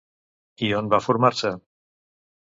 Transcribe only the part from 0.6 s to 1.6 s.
I on va formar-se?